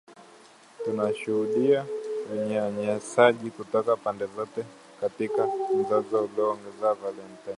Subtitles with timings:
[0.85, 1.85] Tunashuhudia
[2.33, 4.63] unyanyasaji kutoka pande zote
[5.01, 7.03] katika mzozo aliongeza Valentine